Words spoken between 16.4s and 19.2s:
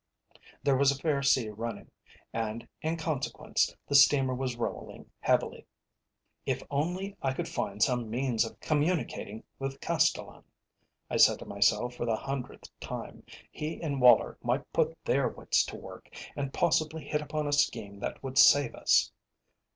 possibly hit upon a scheme that would save us."